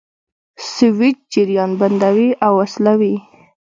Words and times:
سویچ 0.73 1.17
جریان 1.33 1.71
بندوي 1.79 2.29
او 2.45 2.53
وصلوي. 2.61 3.15